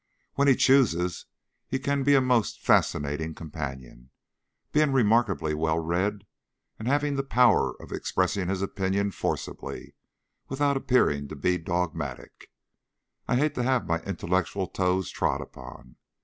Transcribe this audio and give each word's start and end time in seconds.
When 0.33 0.47
he 0.47 0.55
chooses 0.55 1.27
he 1.67 1.77
can 1.77 2.01
be 2.01 2.15
a 2.15 2.21
most 2.21 2.59
fascinating 2.59 3.35
companion, 3.35 4.09
being 4.71 4.91
remarkably 4.93 5.53
well 5.53 5.77
read, 5.77 6.25
and 6.79 6.87
having 6.87 7.17
the 7.17 7.23
power 7.23 7.79
of 7.79 7.91
expressing 7.91 8.47
his 8.49 8.63
opinion 8.63 9.11
forcibly 9.11 9.93
without 10.47 10.75
appearing 10.75 11.27
to 11.27 11.35
be 11.35 11.59
dogmatic. 11.59 12.49
I 13.27 13.35
hate 13.35 13.53
to 13.53 13.61
have 13.61 13.85
my 13.85 13.99
intellectual 14.01 14.65
toes 14.65 15.11
trod 15.11 15.39
upon. 15.39 15.97